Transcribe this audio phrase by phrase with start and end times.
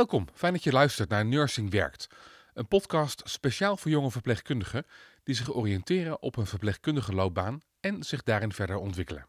[0.00, 2.08] Welkom, fijn dat je luistert naar Nursing Werkt.
[2.54, 4.86] Een podcast speciaal voor jonge verpleegkundigen
[5.22, 9.26] die zich oriënteren op een verpleegkundige loopbaan en zich daarin verder ontwikkelen.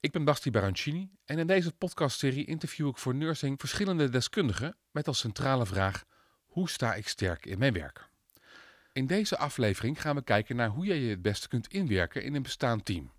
[0.00, 5.06] Ik ben Basti Barancini en in deze podcastserie interview ik voor Nursing verschillende deskundigen met
[5.06, 6.04] als centrale vraag:
[6.46, 8.08] hoe sta ik sterk in mijn werk?
[8.92, 12.34] In deze aflevering gaan we kijken naar hoe jij je het beste kunt inwerken in
[12.34, 13.12] een bestaand team.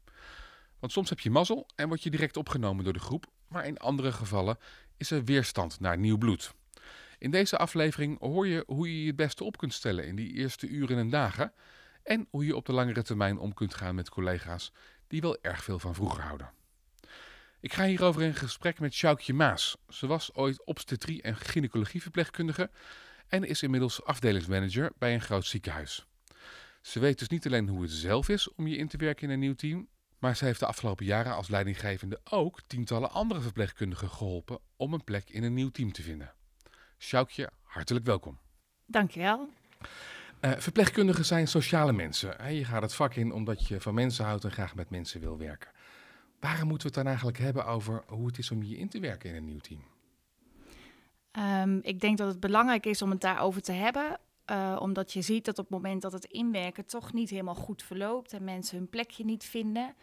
[0.79, 3.77] Want soms heb je mazzel en word je direct opgenomen door de groep, maar in
[3.77, 4.57] andere gevallen
[4.97, 6.53] is er weerstand naar nieuw bloed.
[7.17, 10.33] In deze aflevering hoor je hoe je je het beste op kunt stellen in die
[10.33, 11.53] eerste uren en dagen
[12.03, 14.71] en hoe je op de langere termijn om kunt gaan met collega's
[15.07, 16.51] die wel erg veel van vroeger houden.
[17.59, 19.77] Ik ga hierover in gesprek met Sjoukje Maas.
[19.89, 22.69] Ze was ooit obstetrie- en gynaecologieverpleegkundige
[23.27, 26.05] en is inmiddels afdelingsmanager bij een groot ziekenhuis.
[26.81, 29.33] Ze weet dus niet alleen hoe het zelf is om je in te werken in
[29.33, 29.87] een nieuw team,
[30.21, 35.03] maar ze heeft de afgelopen jaren als leidinggevende ook tientallen andere verpleegkundigen geholpen om een
[35.03, 36.33] plek in een nieuw team te vinden.
[36.97, 38.39] Sjoukje, hartelijk welkom.
[38.85, 39.49] Dankjewel.
[40.41, 42.55] Uh, verpleegkundigen zijn sociale mensen.
[42.55, 45.37] Je gaat het vak in omdat je van mensen houdt en graag met mensen wil
[45.37, 45.71] werken.
[46.39, 48.99] Waarom moeten we het dan eigenlijk hebben over hoe het is om je in te
[48.99, 49.83] werken in een nieuw team?
[51.31, 54.19] Um, ik denk dat het belangrijk is om het daarover te hebben.
[54.51, 57.83] Uh, omdat je ziet dat op het moment dat het inwerken toch niet helemaal goed
[57.83, 59.95] verloopt en mensen hun plekje niet vinden,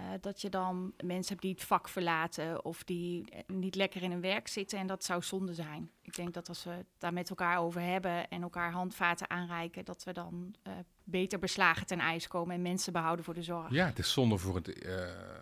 [0.00, 4.10] uh, dat je dan mensen hebt die het vak verlaten of die niet lekker in
[4.10, 4.78] hun werk zitten.
[4.78, 5.90] En dat zou zonde zijn.
[6.02, 9.84] Ik denk dat als we het daar met elkaar over hebben en elkaar handvaten aanreiken,
[9.84, 10.72] dat we dan uh,
[11.04, 13.70] beter beslagen ten ijs komen en mensen behouden voor de zorg.
[13.70, 14.88] Ja, het is zonde voor, het,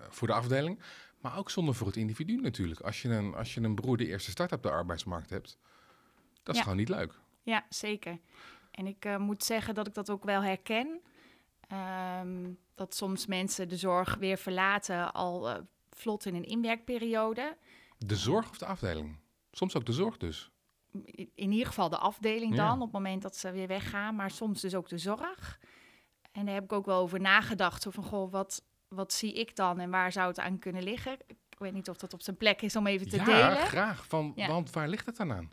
[0.09, 0.81] voor de afdeling,
[1.21, 2.81] maar ook zonde voor het individu natuurlijk.
[2.81, 5.59] Als je een, als je een broer de eerste start op de arbeidsmarkt hebt,
[6.43, 6.62] dat is Ja.
[6.62, 7.25] gewoon niet leuk.
[7.47, 8.19] Ja, zeker.
[8.71, 11.01] En ik uh, moet zeggen dat ik dat ook wel herken.
[12.21, 15.57] Um, dat soms mensen de zorg weer verlaten al uh,
[15.91, 17.57] vlot in een inwerkperiode.
[17.99, 19.19] De zorg of de afdeling?
[19.51, 20.51] Soms ook de zorg dus.
[21.35, 22.67] In ieder geval de afdeling Ja.
[22.69, 24.15] dan, op het moment dat ze weer weggaan.
[24.15, 25.61] Maar soms dus ook de zorg.
[26.33, 27.83] En daar heb ik ook wel over nagedacht.
[27.83, 31.19] Zo van, goh, wat, wat zie ik dan en waar zou het aan kunnen liggen?
[31.27, 33.67] Ik weet niet of dat op zijn plek is om even te ja, delen.
[33.67, 34.06] graag.
[34.06, 34.49] Van, Ja.
[34.49, 35.53] Want waar ligt het dan aan?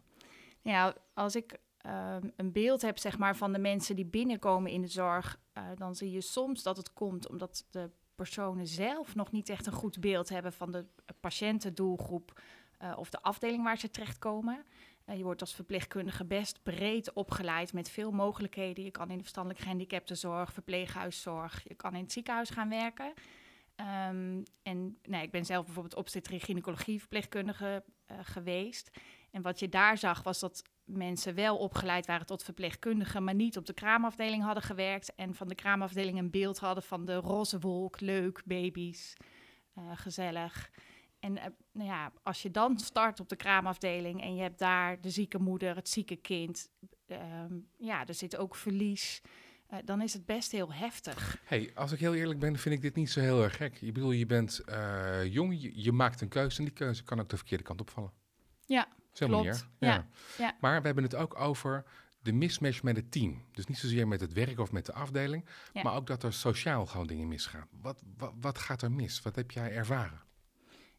[0.62, 4.82] Ja, als ik um, een beeld heb zeg maar, van de mensen die binnenkomen in
[4.82, 9.32] de zorg, uh, dan zie je soms dat het komt omdat de personen zelf nog
[9.32, 10.86] niet echt een goed beeld hebben van de
[11.20, 12.42] patiëntendoelgroep
[12.82, 14.66] uh, of de afdeling waar ze terechtkomen.
[15.06, 18.84] Uh, je wordt als verpleegkundige best breed opgeleid met veel mogelijkheden.
[18.84, 23.14] Je kan in de verstandelijk gehandicaptenzorg, verpleeghuiszorg, je kan in het ziekenhuis gaan werken.
[24.10, 28.92] Um, en nee, ik ben zelf bijvoorbeeld obstetrie gynaecologie verpleegkundige uh, geweest.
[29.32, 33.58] En wat je daar zag was dat mensen wel opgeleid waren tot verpleegkundigen, maar niet
[33.58, 35.16] op de kraamafdeling hadden gewerkt.
[35.16, 39.14] En van de kraamafdeling een beeld hadden van de roze wolk, leuk, baby's,
[39.78, 40.72] uh, gezellig.
[41.20, 45.02] En uh, nou ja, als je dan start op de kraamafdeling en je hebt daar
[45.02, 46.70] de zieke moeder, het zieke kind,
[47.08, 49.22] um, ja, er zit ook verlies.
[49.72, 51.42] Uh, dan is het best heel heftig.
[51.46, 53.82] hey, als ik heel eerlijk ben, vind ik dit niet zo heel erg gek.
[53.82, 54.62] Ik bedoel, je bent
[55.26, 58.12] jong, je, je, maakt een keuze en die keuze kan ook de verkeerde kant opvallen.
[58.66, 59.44] Ja, Zo klopt.
[59.46, 59.68] Manier.
[59.79, 60.07] Ja.
[60.38, 60.57] Ja.
[60.59, 61.84] Maar we hebben het ook over
[62.22, 63.44] de mismatch met het team.
[63.51, 65.81] Dus niet zozeer met het werk of met de afdeling, Ja.
[65.84, 67.68] maar ook dat er sociaal gewoon dingen misgaan.
[67.81, 69.22] Wat, wat, wat gaat er mis?
[69.22, 70.22] Wat heb jij ervaren?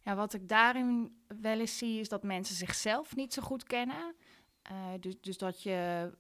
[0.00, 4.14] Ja, wat ik daarin wel eens zie, is dat mensen zichzelf niet zo goed kennen.
[4.72, 6.10] Uh, dus, dus dat je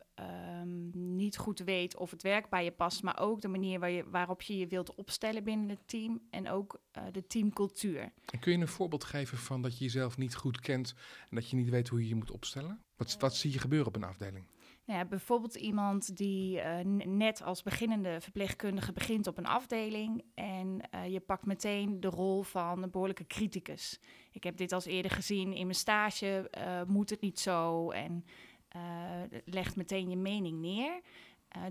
[0.60, 3.90] um, niet goed weet of het werk bij je past, maar ook de manier waar
[3.90, 8.12] je, waarop je je wilt opstellen binnen het team en ook uh, de teamcultuur.
[8.26, 10.94] En kun je een voorbeeld geven van dat je jezelf niet goed kent
[11.28, 12.84] en dat je niet weet hoe je je moet opstellen?
[12.96, 14.46] Wat, wat zie je gebeuren op een afdeling?
[14.86, 20.80] Nou ja, bijvoorbeeld iemand die uh, net als beginnende verpleegkundige begint op een afdeling en
[20.94, 24.00] uh, je pakt meteen de rol van een behoorlijke criticus.
[24.32, 28.24] Ik heb dit al eerder gezien in mijn stage, uh, moet het niet zo en
[29.44, 31.00] legt meteen je mening neer.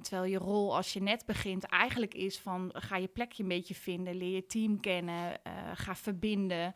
[0.02, 3.76] terwijl je rol als je net begint eigenlijk is van ga je plekje een beetje
[3.76, 5.40] vinden, leer je team kennen,
[5.74, 6.76] ga verbinden,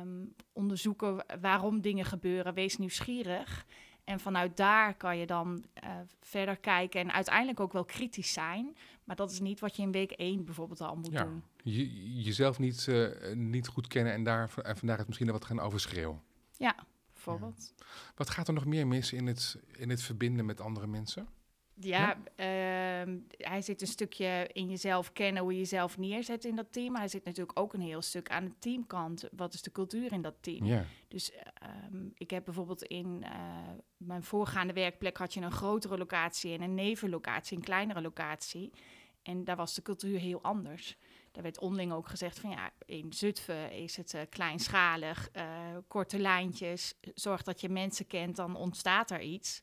[0.00, 3.66] um, onderzoeken waarom dingen gebeuren, wees nieuwsgierig.
[4.08, 5.90] En vanuit daar kan je dan uh,
[6.20, 8.76] verder kijken en uiteindelijk ook wel kritisch zijn.
[9.04, 11.42] Maar dat is niet wat je in week 1 bijvoorbeeld al moet ja, doen.
[11.62, 15.60] Je, jezelf niet, uh, niet goed kennen en, daar, en vandaar het misschien wat gaan
[15.60, 16.22] overschreeuwen.
[16.56, 16.76] Ja,
[17.12, 17.72] bijvoorbeeld.
[17.76, 17.84] Ja.
[18.14, 21.28] Wat gaat er nog meer mis in het, in het verbinden met andere mensen?
[21.80, 23.06] Ja, ja?
[23.06, 26.92] Uh, hij zit een stukje in jezelf kennen, hoe je jezelf neerzet in dat team.
[26.92, 29.28] Maar hij zit natuurlijk ook een heel stuk aan de teamkant.
[29.36, 30.64] Wat is de cultuur in dat team?
[30.64, 30.84] Ja.
[31.08, 31.32] Dus
[31.92, 33.30] um, ik heb bijvoorbeeld in uh,
[33.96, 38.72] mijn voorgaande werkplek had je een grotere locatie en een nevenlocatie, een kleinere locatie.
[39.22, 40.96] En daar was de cultuur heel anders.
[41.32, 45.42] er werd onderling ook gezegd van ja, in Zutphen is het uh, kleinschalig, uh,
[45.88, 46.94] korte lijntjes.
[47.14, 49.60] Zorg dat je mensen kent, dan ontstaat er iets.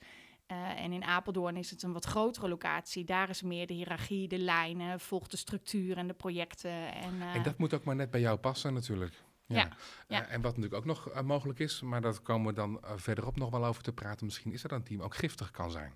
[0.51, 3.03] Uh, en in Apeldoorn is het een wat grotere locatie.
[3.03, 6.93] Daar is meer de hiërarchie, de lijnen, volgt de structuur en de projecten.
[6.93, 9.23] En, en dat moet ook maar net bij jou passen natuurlijk.
[9.45, 9.55] Ja.
[9.55, 9.69] ja,
[10.07, 10.27] ja.
[10.27, 13.65] en wat natuurlijk ook nog mogelijk is, maar dat komen we dan verderop nog wel
[13.65, 14.25] over te praten.
[14.25, 15.93] Misschien is dan een team ook giftig kan zijn.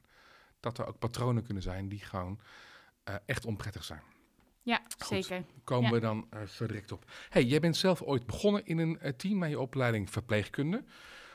[0.59, 2.39] Dat er ook patronen kunnen zijn die gewoon
[3.25, 4.01] echt onprettig zijn.
[4.61, 5.43] Ja, zeker.
[5.63, 7.11] Komen we dan zo direct op.
[7.29, 10.83] Hey, jij bent zelf ooit begonnen in een team met je opleiding verpleegkunde.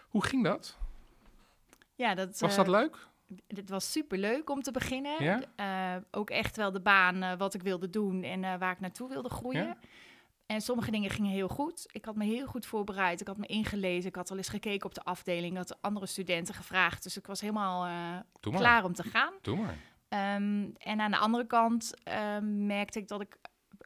[0.08, 0.78] Hoe ging dat?
[1.94, 3.08] Ja, dat was dat uh, leuk?
[3.46, 5.23] Het was super leuk om te beginnen.
[5.23, 6.02] Ja?
[6.11, 9.67] ook echt wel de baan wat ik wilde doen en waar ik naartoe wilde groeien.
[9.67, 9.76] Ja?
[10.46, 11.87] En sommige dingen gingen heel goed.
[11.93, 13.20] Ik had me heel goed voorbereid.
[13.20, 14.08] Ik had me ingelezen.
[14.08, 15.52] Ik had al eens gekeken op de afdeling.
[15.52, 17.02] Ik had andere studenten gevraagd.
[17.02, 17.88] Dus ik was helemaal
[18.40, 19.32] klaar om te gaan.
[19.43, 19.76] Doe maar.
[20.14, 21.94] Um, en aan de andere kant
[22.35, 23.37] um, merkte ik dat ik,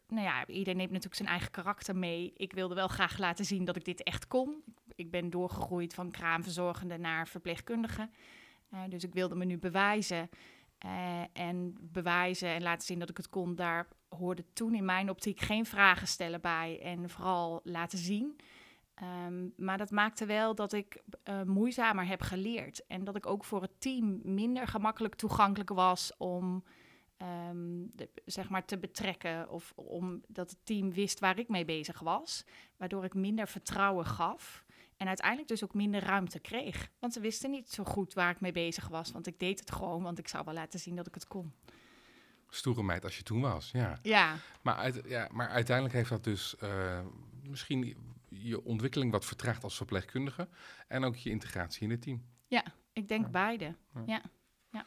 [0.08, 2.32] nou ja, iedereen neemt natuurlijk zijn eigen karakter mee.
[2.37, 4.62] Ik wilde wel graag laten zien dat ik dit echt kon.
[4.87, 8.08] Ik ben doorgegroeid van kraamverzorgende naar verpleegkundige.
[8.74, 10.28] Uh, dus ik wilde me nu bewijzen.
[10.84, 15.10] Uh, en bewijzen en laten zien dat ik het kon, daar hoorde toen in mijn
[15.10, 16.80] optiek geen vragen stellen bij.
[16.82, 18.36] En vooral laten zien.
[19.26, 22.86] Um, maar dat maakte wel dat ik uh, moeizamer heb geleerd.
[22.86, 26.64] En dat ik ook voor het team minder gemakkelijk toegankelijk was om
[27.92, 29.50] de, zeg maar te betrekken.
[29.50, 32.44] Of om dat het team wist waar ik mee bezig was.
[32.76, 34.64] Waardoor ik minder vertrouwen gaf.
[34.98, 36.90] En uiteindelijk dus ook minder ruimte kreeg.
[36.98, 39.12] Want ze wisten niet zo goed waar ik mee bezig was.
[39.12, 41.52] Want ik deed het gewoon, want ik zou wel laten zien dat ik het kon.
[42.48, 43.98] Stoere meid als je toen was, ja.
[44.02, 44.36] Ja.
[44.62, 47.00] Maar, uit, ja, maar uiteindelijk heeft dat dus uh,
[47.42, 47.96] misschien
[48.28, 50.48] je ontwikkeling wat vertraagt als verpleegkundige
[50.88, 52.24] en ook je integratie in het team.
[52.46, 53.74] Ja, ik denk beide.
[54.06, 54.22] Ja.
[54.70, 54.84] ja.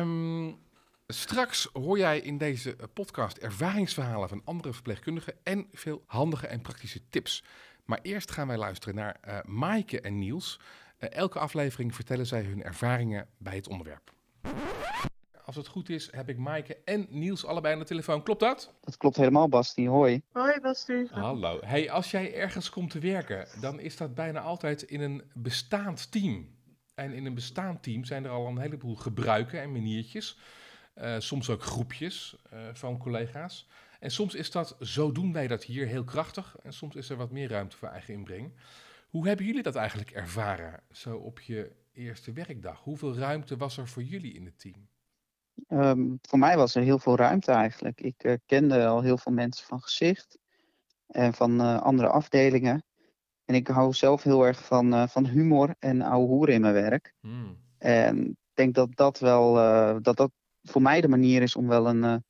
[0.00, 0.58] Um,
[1.06, 7.08] straks hoor jij in deze podcast ervaringsverhalen van andere verpleegkundigen en veel handige en praktische
[7.08, 7.44] tips.
[7.86, 10.60] Maar eerst gaan wij luisteren naar uh, Maaike en Niels.
[10.98, 14.14] Uh, elke aflevering vertellen zij hun ervaringen bij het onderwerp
[15.46, 18.22] als het goed is, heb ik Maaike en Niels allebei aan de telefoon.
[18.22, 18.72] Klopt dat?
[18.80, 19.88] Dat klopt helemaal, Basti.
[19.88, 20.22] Hoi.
[20.32, 21.08] Hoi, Basti.
[21.10, 21.58] Hallo.
[21.64, 26.12] Hey, als jij ergens komt te werken, dan is dat bijna altijd in een bestaand
[26.12, 26.48] team.
[26.94, 30.38] En in een bestaand team zijn er al een heleboel gebruiken en maniertjes.
[30.96, 33.68] Uh, soms ook groepjes uh, van collega's.
[34.00, 36.56] En soms is dat, zo doen wij dat hier, heel krachtig.
[36.62, 38.52] En soms is er wat meer ruimte voor eigen inbreng.
[39.08, 42.80] Hoe hebben jullie dat eigenlijk ervaren, zo op je eerste werkdag?
[42.80, 44.88] Hoeveel ruimte was er voor jullie in het team?
[45.68, 48.00] Um, voor mij was er heel veel ruimte eigenlijk.
[48.00, 50.38] Ik uh, kende al heel veel mensen van gezicht
[51.06, 52.84] en van uh, andere afdelingen.
[53.44, 56.74] En ik hou zelf heel erg van, uh, van humor en ouwe hoeren in mijn
[56.74, 57.14] werk.
[57.20, 57.58] Hmm.
[57.78, 59.54] En ik denk dat dat wel
[60.02, 60.30] dat dat
[60.62, 62.24] voor mij de manier is om wel een,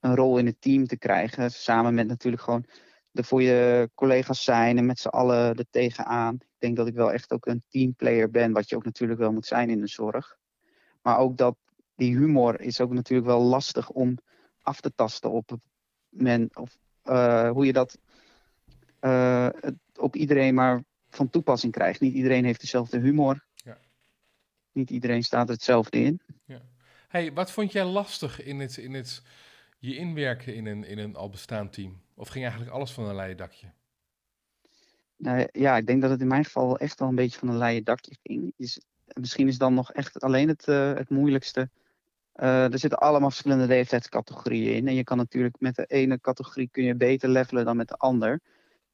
[0.00, 1.50] een rol in het team te krijgen.
[1.50, 2.64] Samen met natuurlijk gewoon
[3.10, 6.34] de voor je collega's zijn en met z'n allen er tegenaan.
[6.34, 9.32] Ik denk dat ik wel echt ook een teamplayer ben, wat je ook natuurlijk wel
[9.32, 10.36] moet zijn in de zorg.
[11.02, 11.56] Maar ook dat
[11.94, 14.18] die humor is ook natuurlijk wel lastig om
[14.62, 15.58] af te tasten op
[16.08, 17.98] men, of uh, hoe je dat
[19.00, 19.48] uh,
[19.94, 22.00] op iedereen maar van toepassing krijgt.
[22.00, 23.44] Niet iedereen heeft dezelfde humor.
[23.54, 23.78] Ja.
[24.72, 26.20] Niet iedereen staat er hetzelfde in.
[26.44, 26.60] Ja.
[27.08, 29.22] Hey, wat vond jij lastig in het, in het
[29.80, 32.00] je inwerken in een, in een al bestaand team?
[32.14, 33.72] Of ging eigenlijk alles van een leien dakje?
[35.16, 37.58] Nou, ja, ik denk dat het in mijn geval echt wel een beetje van een
[37.58, 38.52] leien dakje ging.
[38.56, 41.70] Is, misschien is dan nog echt alleen het, uh, het moeilijkste
[42.40, 44.88] uh, er zitten allemaal verschillende leeftijdscategorieën in.
[44.88, 47.96] En je kan natuurlijk met de ene categorie kun je beter levelen dan met de
[47.96, 48.40] ander.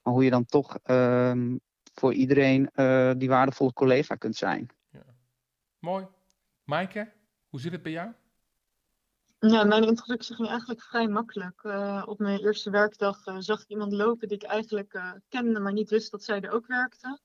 [0.02, 1.55] Maar hoe je dan toch uh,
[1.95, 4.69] voor iedereen uh, die waardevolle collega kunt zijn.
[4.90, 5.05] Ja.
[5.78, 6.07] Mooi.
[6.64, 7.12] Maaike,
[7.49, 8.11] hoe zit het bij jou?
[9.38, 11.62] Ja, mijn introductie ging eigenlijk vrij makkelijk.
[11.62, 15.90] Uh, op mijn eerste werkdag zag ik iemand lopen die ik eigenlijk kende, maar niet
[15.90, 17.21] wist dat zij er ook werkte.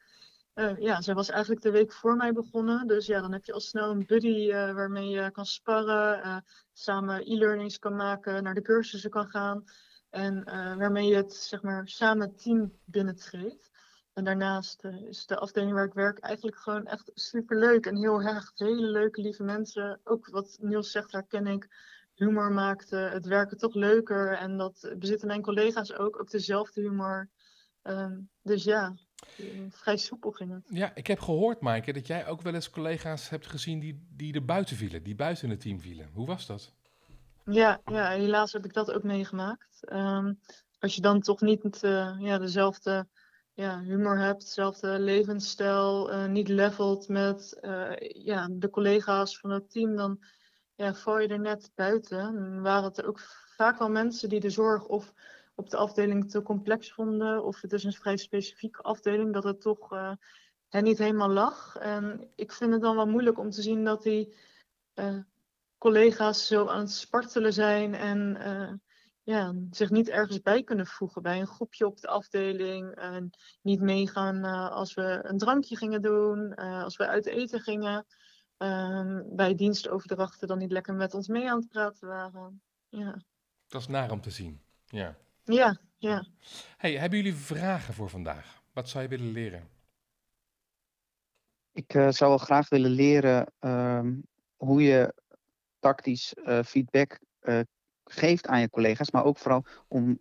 [0.80, 2.88] Ja, zij was eigenlijk de week voor mij begonnen.
[2.88, 7.80] Dus ja, dan heb je al snel een buddy waarmee je kan sparren, samen e-learnings
[7.80, 9.64] kan maken, naar de cursussen kan gaan.
[10.10, 10.44] En
[10.78, 13.72] waarmee je het zeg maar samen team binnentreedt.
[14.14, 18.22] En daarnaast is de afdeling waar ik werk eigenlijk gewoon echt super leuk en heel
[18.22, 20.00] erg hele leuke, lieve mensen.
[20.04, 21.68] Ook wat Niels zegt, herken ik.
[22.22, 24.38] Humor maakte het werken toch leuker.
[24.38, 27.30] En dat bezitten mijn collega's ook, ook dezelfde humor.
[27.82, 28.96] Ehm, dus ja,
[29.70, 30.68] vrij soepel ging het.
[30.70, 34.34] Ja, ik heb gehoord, Maaike, dat jij ook wel eens collega's hebt gezien die, die
[34.34, 36.10] er buiten vielen, die buiten het team vielen.
[36.14, 36.74] Hoe was dat?
[37.46, 39.92] Ja, ja helaas heb ik dat ook meegemaakt.
[39.92, 40.40] Um,
[40.80, 43.08] als je dan toch niet uh, ja, dezelfde
[43.54, 49.72] ja, humor hebt, dezelfde levensstijl, uh, niet levelt met uh, ja, de collega's van het
[49.72, 50.24] team, dan
[50.82, 52.20] ja, val je er net buiten.
[52.20, 53.20] En waren het ook
[53.56, 55.14] vaak wel mensen die de zorg of
[55.56, 57.44] op de afdeling te complex vonden.
[57.44, 60.12] Of het is een vrij specifieke afdeling, dat het toch uh,
[60.70, 61.76] niet helemaal lag.
[61.76, 64.34] En ik vind het dan wel moeilijk om te zien dat die
[64.96, 65.18] uh,
[65.78, 68.74] collega's zo aan het spartelen zijn en uh,
[69.24, 72.96] ja, zich niet ergens bij kunnen voegen bij een groepje op de afdeling.
[72.96, 73.30] en
[73.62, 78.06] niet meegaan als we een drankje gingen doen, als we uit eten gingen.
[78.62, 82.62] Ehm, bij dienstoverdrachten dan niet lekker met ons mee aan het praten waren.
[82.90, 83.22] Ja.
[83.68, 84.62] Dat is naar om te zien.
[84.86, 85.16] Ja.
[85.44, 86.26] Ja, ja.
[86.78, 88.62] Hey, hebben jullie vragen voor vandaag?
[88.74, 89.70] Wat zou je willen leren?
[91.72, 94.08] Ik uh, zou wel graag willen leren uh,
[94.56, 95.14] hoe je
[95.80, 97.60] tactisch uh, feedback uh,
[98.06, 100.20] geeft aan je collega's, maar ook vooral om,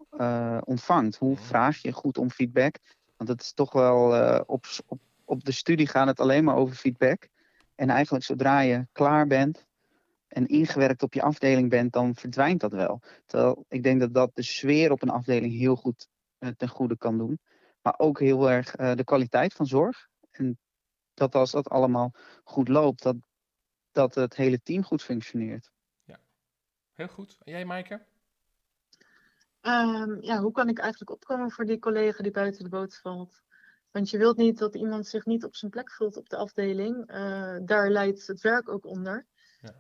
[0.65, 1.17] ontvangt.
[1.17, 1.43] Hoe Mhm.
[1.43, 2.77] vraag je goed om feedback?
[3.17, 6.77] Want het is toch wel op, op, op de studie gaat het alleen maar over
[6.77, 7.29] feedback.
[7.81, 9.67] En eigenlijk zodra je klaar bent
[10.29, 13.03] en ingewerkt op je afdeling bent, dan verdwijnt dat wel.
[13.27, 16.09] Terwijl ik denk dat dat de sfeer op een afdeling heel goed
[16.39, 17.41] uh, ten goede kan doen.
[17.83, 20.09] Maar ook heel erg uh, de kwaliteit van zorg.
[20.31, 20.59] En
[21.15, 22.13] dat als dat allemaal
[22.45, 23.17] goed loopt, dat,
[23.93, 25.71] dat het hele team goed functioneert.
[26.05, 26.21] Ja,
[26.93, 27.37] heel goed.
[27.45, 28.07] En jij, Maaike?
[29.63, 33.43] Um, ja, hoe kan ik eigenlijk opkomen voor die collega die buiten de boot valt?
[33.91, 37.11] Want je wilt niet dat iemand zich niet op zijn plek voelt op de afdeling.
[37.11, 39.27] Uh, daar leidt het werk ook onder.
[39.61, 39.75] Ja.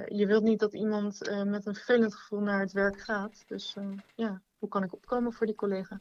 [0.00, 3.42] Uh, je wilt niet dat iemand uh, met een vervelend gevoel naar het werk gaat.
[3.46, 3.76] Dus
[4.14, 6.00] ja, hoe kan ik opkomen voor die collega?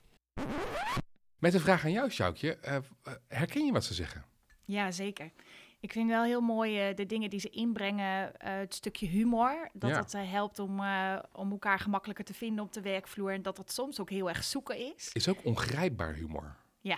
[1.40, 2.58] Met een vraag aan jou, Sjoukje.
[3.28, 4.26] herken je wat ze zeggen?
[4.66, 5.32] Ja, zeker.
[5.80, 8.32] Ik vind wel heel mooi de dingen die ze inbrengen.
[8.38, 9.70] het stukje humor.
[9.74, 10.00] Dat Ja.
[10.00, 10.80] het helpt om,
[11.32, 13.32] om elkaar gemakkelijker te vinden op de werkvloer.
[13.32, 15.10] En dat het soms ook heel erg zoeken is.
[15.14, 16.56] Is ook ongrijpbaar humor.
[16.82, 16.98] Ja.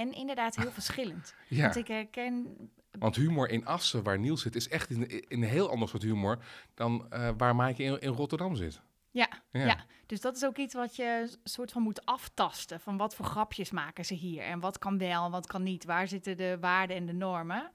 [0.00, 1.34] En inderdaad heel verschillend.
[1.48, 1.62] Ja.
[1.62, 2.56] Want ik herken
[2.98, 6.44] Want humor in Assen, waar Niels zit, is echt een, een heel ander soort humor
[6.74, 8.80] dan uh, waar Maaike in, in, Rotterdam zit.
[9.10, 9.64] Ja, Ja.
[9.64, 9.84] ja.
[10.06, 12.80] dus dat is ook iets wat je soort van moet aftasten.
[12.80, 15.84] Van wat voor grapjes maken ze hier en wat kan wel en wat kan niet.
[15.84, 17.70] Waar zitten de waarden en de normen?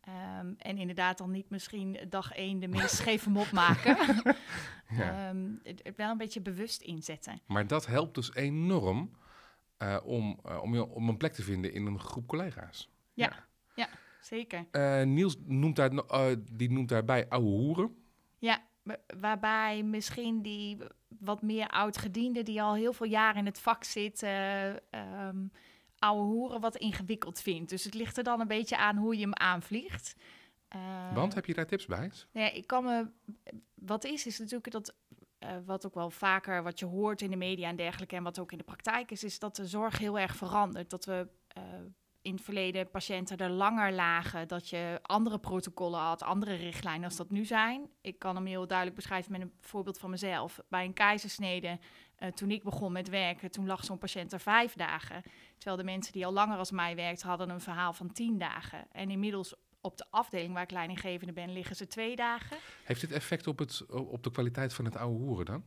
[0.00, 3.96] Ehm, en inderdaad dan niet misschien dag één de meest scheve mop maken.
[4.96, 5.34] Ja.
[5.62, 7.40] Het, het wel een beetje bewust inzetten.
[7.46, 9.10] Maar dat helpt dus enorm
[9.82, 12.90] uh, om, uh, om, je, om een plek te vinden in een groep collega's.
[13.12, 13.88] Ja, ja.
[14.20, 14.66] zeker.
[14.72, 15.90] Uh, Niels noemt, daar,
[16.52, 17.96] die noemt daarbij ouwe hoeren.
[18.38, 18.62] Ja,
[19.20, 20.78] waarbij misschien die
[21.18, 24.66] wat meer oud-gediende die al heel veel jaar in het vak zit, uh,
[25.26, 25.50] um,
[25.98, 27.70] ouwe hoeren wat ingewikkeld vindt.
[27.70, 30.16] Dus het ligt er dan een beetje aan hoe je hem aanvliegt.
[30.76, 32.10] Uh, Want heb je daar tips bij?
[32.32, 33.06] Nee, ik kan me.
[33.74, 34.94] Wat is, is natuurlijk dat.
[35.42, 38.38] Uh, wat ook wel vaker wat je hoort in de media en dergelijke, en wat
[38.38, 40.90] ook in de praktijk is, is dat de zorg heel erg verandert.
[40.90, 41.62] Dat we uh,
[42.22, 47.16] in het verleden patiënten er langer lagen, dat je andere protocollen had, andere richtlijnen als
[47.16, 47.90] dat nu zijn.
[48.00, 50.60] Ik kan hem heel duidelijk beschrijven met een voorbeeld van mezelf.
[50.68, 51.78] Bij een keizersnede,
[52.18, 55.22] uh, toen ik begon met werken, toen lag zo'n patiënt er vijf dagen.
[55.58, 58.86] Terwijl de mensen die al langer als mij werkten, hadden een verhaal van tien dagen.
[58.92, 62.56] En inmiddels op de afdeling waar ik leidinggevende ben, liggen ze twee dagen.
[62.84, 65.64] Heeft dit effect op, het, op de kwaliteit van het oude hoeren dan?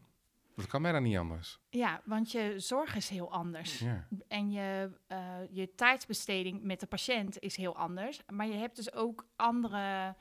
[0.56, 1.60] Dat kan bijna niet anders.
[1.70, 3.80] Ja, want je zorg is heel anders.
[3.80, 4.08] Ja.
[4.28, 5.18] En je, uh,
[5.50, 8.22] je tijdsbesteding met de patiënt is heel anders.
[8.30, 10.16] Maar je hebt dus ook andere...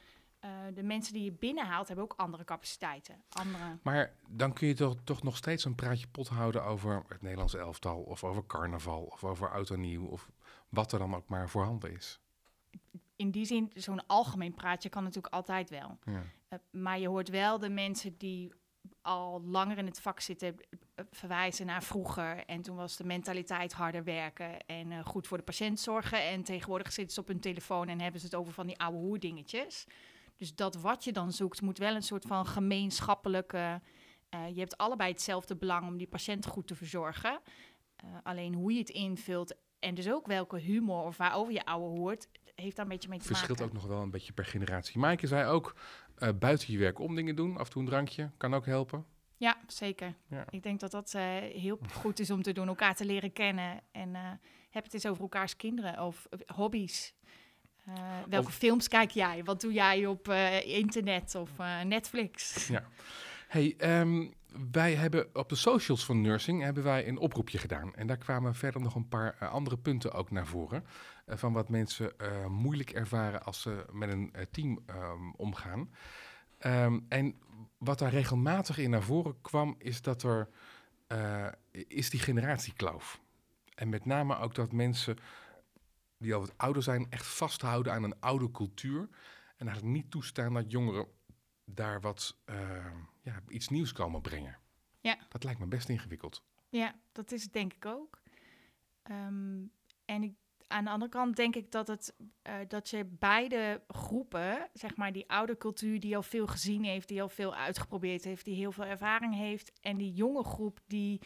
[0.45, 3.23] Uh, de mensen die je binnenhaalt, hebben ook andere capaciteiten.
[3.29, 3.79] Andere...
[3.83, 7.59] Maar dan kun je toch, toch nog steeds een praatje pot houden over het Nederlandse
[7.59, 8.03] elftal...
[8.03, 10.07] of over carnaval, of over oud en nieuw...
[10.07, 10.31] of
[10.69, 12.21] wat er dan ook maar voorhanden is.
[13.17, 15.99] In die zin, zo'n algemeen praatje kan natuurlijk altijd wel.
[16.05, 16.13] Ja.
[16.13, 18.53] Uh, maar je hoort wel de mensen die
[19.03, 20.57] al langer in het vak zitten,
[21.11, 22.45] verwijzen naar vroeger.
[22.45, 26.23] En toen was de mentaliteit harder werken en uh, goed voor de patiënt zorgen.
[26.23, 28.99] En tegenwoordig zitten ze op hun telefoon en hebben ze het over van die oude
[28.99, 29.87] hoerdingetjes.
[30.37, 33.81] Dus dat wat je dan zoekt, moet wel een soort van gemeenschappelijke.
[34.31, 37.41] Je hebt allebei hetzelfde belang om die patiënt goed te verzorgen.
[38.23, 42.29] Alleen hoe je het invult en dus ook welke humor of waarover je oude hoort,
[42.55, 43.65] heeft daar een beetje mee te Verschilt maken.
[43.65, 44.99] ook nog wel een beetje per generatie.
[44.99, 45.77] Maaike zei ook,
[46.19, 49.05] uh, buiten je werk om dingen doen, af en toe een drankje, kan ook helpen.
[49.37, 50.15] Ja, zeker.
[50.29, 50.45] Ja.
[50.51, 53.81] Ik denk dat dat uh, heel goed is om te doen, elkaar te leren kennen.
[53.93, 54.31] En uh,
[54.71, 57.15] heb het eens over elkaars kinderen of hobby's.
[58.29, 59.45] Welke of, films kijk jij?
[59.45, 60.29] Wat doe jij op
[60.65, 61.51] internet of
[61.85, 62.69] Netflix?
[62.69, 62.89] Ja.
[63.49, 64.35] Hey, um,
[64.73, 67.95] wij hebben op de socials van Nursing hebben wij een oproepje gedaan.
[67.95, 70.85] En daar kwamen verder nog een paar uh, andere punten ook naar voren.
[71.27, 75.91] Uh, van wat mensen uh, moeilijk ervaren als ze met een uh, team um, omgaan.
[76.67, 77.39] Um, en
[77.79, 80.49] wat daar regelmatig in naar voren kwam, is dat er
[81.71, 83.21] is die generatiekloof.
[83.75, 85.17] En met name ook dat mensen
[86.19, 89.09] die al wat ouder zijn, echt vasthouden aan een oude cultuur.
[89.57, 91.07] En eigenlijk niet toestaan dat jongeren
[91.65, 92.87] daar wat uh,
[93.21, 94.59] ja, iets nieuws komen brengen.
[95.01, 95.19] Ja.
[95.29, 96.43] Dat lijkt me best ingewikkeld.
[96.69, 98.23] Ja, dat is het denk ik ook.
[99.03, 99.63] Ehm,
[100.05, 100.35] en ik,
[100.67, 105.13] aan de andere kant denk ik dat, het, eh, dat je beide groepen, zeg maar
[105.13, 108.73] die oude cultuur die al veel gezien heeft, die al veel uitgeprobeerd heeft, die heel
[108.73, 111.21] veel ervaring heeft, en die jonge groep die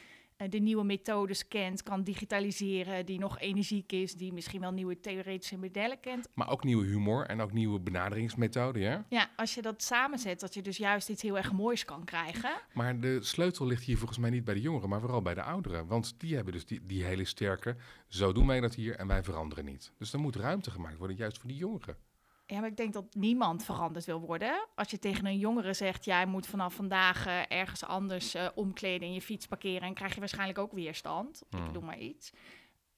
[0.46, 5.58] de nieuwe methodes kent, kan digitaliseren, die nog energiek is, die misschien wel nieuwe theoretische
[5.58, 6.28] modellen kent.
[6.34, 9.04] Maar ook nieuwe humor en ook nieuwe benaderingsmethoden, ja?
[9.08, 12.50] Ja, als je dat samenzet, dat je dus juist iets heel erg moois kan krijgen.
[12.72, 15.42] Maar de sleutel ligt hier volgens mij niet bij de jongeren, maar vooral bij de
[15.42, 15.86] ouderen.
[15.86, 17.76] Want die hebben dus die, die hele sterke,
[18.08, 19.92] zo doen wij dat hier en wij veranderen niet.
[19.98, 21.96] Dus er moet ruimte gemaakt worden, juist voor die jongeren.
[22.50, 24.68] Ja, maar ik denk dat niemand veranderd wil worden.
[24.74, 29.08] Als je tegen een jongere zegt, jij moet vanaf vandaag eh, ergens anders uh, omkleden
[29.08, 31.42] en je fiets parkeren, en krijg je waarschijnlijk ook weerstand.
[31.50, 31.72] Ik Hmm.
[31.72, 32.32] doe maar iets.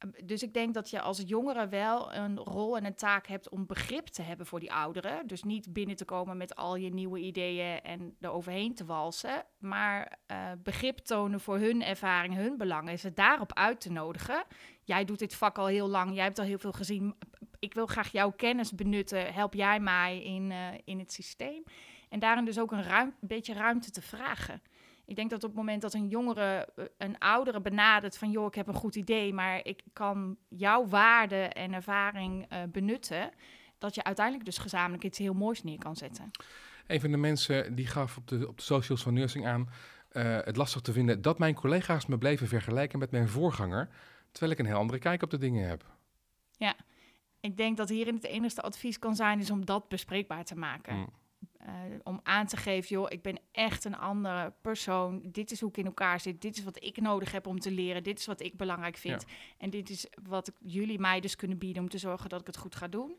[0.04, 3.48] Um, Dus ik denk dat je als jongere wel een rol en een taak hebt
[3.48, 5.26] om begrip te hebben voor die ouderen.
[5.26, 9.44] Dus niet binnen te komen met al je nieuwe ideeën en er overheen te walsen.
[9.58, 12.98] Maar eh, begrip tonen voor hun ervaring, hun belangen.
[12.98, 14.44] Ze daarop uit te nodigen.
[14.82, 17.14] Jij doet dit vak al heel lang, jij hebt al heel veel gezien.
[17.60, 19.32] Ik wil graag jouw kennis benutten.
[19.32, 21.62] Help jij mij in, eh, in het systeem?
[22.08, 24.62] En daarin dus ook een, ruim, een beetje ruimte te vragen.
[25.04, 28.46] Ik denk dat op het moment dat een jongere eh, een oudere benadert van joh,
[28.46, 33.30] ik heb een goed idee, maar ik kan jouw waarde en ervaring uh, benutten,
[33.78, 36.30] dat je uiteindelijk dus gezamenlijk iets heel moois neer kan zetten.
[36.86, 39.68] Een van de mensen die gaf op de, op de socials van Nursing aan
[40.12, 43.88] uh, het lastig te vinden dat mijn collega's me bleven vergelijken met mijn voorganger,
[44.30, 45.84] terwijl ik een heel andere kijk op de dingen heb.
[46.56, 46.74] Ja,
[47.40, 50.96] ik denk dat hierin het enige advies kan zijn is om dat bespreekbaar te maken.
[50.96, 51.08] Mm.
[51.66, 51.66] Uh,
[52.02, 55.20] om aan te geven, joh, ik ben echt een andere persoon.
[55.24, 56.42] Dit is hoe ik in elkaar zit.
[56.42, 58.02] Dit is wat ik nodig heb om te leren.
[58.02, 59.24] Dit is wat ik belangrijk vind.
[59.26, 59.34] Ja.
[59.58, 62.56] En dit is wat jullie mij dus kunnen bieden om te zorgen dat ik het
[62.56, 63.16] goed ga doen.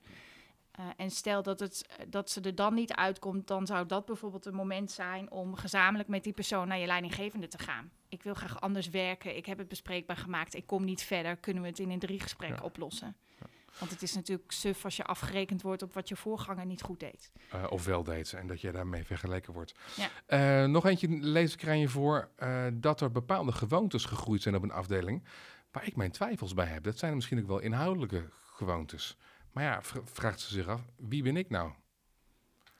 [0.80, 4.46] Uh, en stel dat, het, dat ze er dan niet uitkomt, dan zou dat bijvoorbeeld
[4.46, 7.92] een moment zijn om gezamenlijk met die persoon naar je leidinggevende te gaan.
[8.10, 9.36] Ik wil graag anders werken.
[9.36, 10.56] Ik heb het bespreekbaar gemaakt.
[10.56, 11.38] Ik kom niet verder.
[11.38, 12.63] Kunnen we het in een drie gesprek ja.
[12.63, 13.16] oplossen?
[13.40, 13.46] Ja.
[13.80, 17.00] Want het is natuurlijk suf als je afgerekend wordt op wat je voorganger niet goed
[17.00, 17.32] deed.
[17.56, 19.74] Uh, of wel deed en dat je daarmee vergeleken wordt.
[19.96, 20.63] Ja.
[20.63, 24.41] Uh, nog eentje lees ik er aan je voor uh, dat er bepaalde gewoontes gegroeid
[24.41, 25.24] zijn op een afdeling
[25.72, 26.84] waar ik mijn twijfels bij heb.
[26.84, 29.17] Dat zijn misschien ook wel inhoudelijke gewoontes.
[29.52, 31.72] Maar ja, vraagt ze zich af, wie ben ik nou?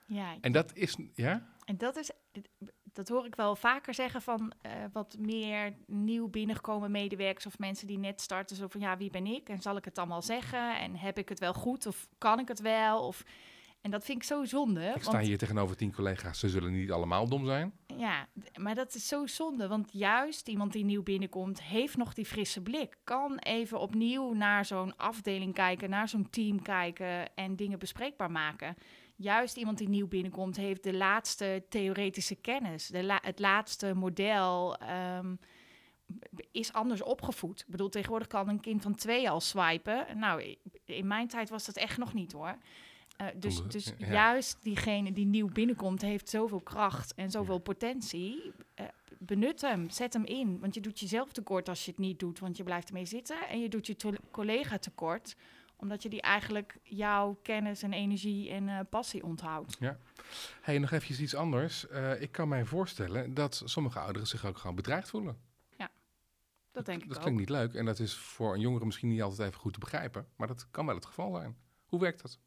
[0.06, 1.50] Ja, en dat is, ja?
[1.66, 2.12] En dat is,
[2.94, 7.88] dat hoor ik wel vaker zeggen van uh, wat meer nieuw binnengekomen medewerkers of mensen
[7.88, 8.56] die net starten.
[8.56, 9.50] Zo van, ja, wie ben ik?
[9.50, 10.80] En zal ik het allemaal zeggen?
[10.80, 11.86] En heb ik het wel goed?
[11.86, 13.08] Of kan ik het wel?
[13.08, 13.24] Of...
[13.82, 14.82] En dat vind ik zo zonde.
[14.96, 16.40] Ik sta want, hier tegenover tien collega's.
[16.40, 17.74] Ze zullen niet allemaal dom zijn.
[17.98, 19.68] Ja, maar dat is zo zonde.
[19.68, 22.98] Want juist iemand die nieuw binnenkomt, heeft nog die frisse blik.
[23.04, 28.76] Kan even opnieuw naar zo'n afdeling kijken, naar zo'n team kijken en dingen bespreekbaar maken.
[29.22, 32.88] Juist iemand die nieuw binnenkomt, heeft de laatste theoretische kennis.
[32.88, 34.78] De la het laatste model
[35.18, 35.40] um,
[36.52, 37.60] is anders opgevoed.
[37.60, 40.06] Ik bedoel, tegenwoordig kan een kind van twee al swipen.
[40.16, 42.58] Nou, in mijn tijd was dat echt nog niet hoor.
[43.22, 44.12] Uh, dus dus ja.
[44.12, 47.62] juist diegene die nieuw binnenkomt, heeft zoveel kracht en zoveel ja.
[47.62, 48.52] potentie.
[48.80, 48.86] Uh,
[49.20, 50.60] benut hem, zet hem in.
[50.60, 53.48] Want je doet jezelf tekort als je het niet doet, want je blijft ermee zitten.
[53.48, 53.96] En je doet je
[54.32, 55.36] collega tekort,
[55.82, 59.78] omdat je die eigenlijk jouw kennis en energie en uh, passie onthoudt.
[59.80, 59.98] Ja.
[60.62, 61.86] Hey, nog even iets anders.
[62.20, 65.38] ik kan mij voorstellen dat sommige ouderen zich ook gewoon bedreigd voelen.
[65.78, 65.90] Ja,
[66.72, 67.24] dat denk ik Dat ook.
[67.24, 69.80] klinkt niet leuk en dat is voor een jongere misschien niet altijd even goed te
[69.80, 70.28] begrijpen.
[70.36, 71.58] Maar dat kan wel het geval zijn.
[71.86, 72.40] Hoe werkt dat?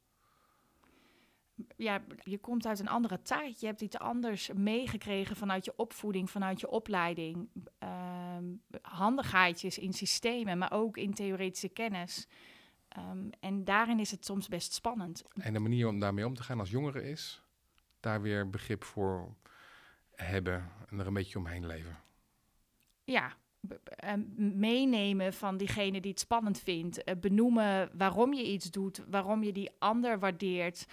[1.77, 3.61] ja, je komt uit een andere tijd.
[3.61, 7.49] Je hebt iets anders meegekregen vanuit je opvoeding, vanuit je opleiding.
[7.79, 12.29] Um, handigheidjes in systemen, maar ook in theoretische kennis.
[12.98, 15.24] Um, en daarin is het soms best spannend.
[15.35, 17.42] En de manier om daarmee om te gaan als jongere is
[18.00, 19.35] daar weer begrip voor
[20.14, 21.98] hebben en er een beetje omheen leven.
[23.04, 23.33] Ja,
[24.37, 27.09] meenemen van diegene die het spannend vindt.
[27.09, 30.87] Uh, benoemen waarom je iets doet, waarom je die ander waardeert.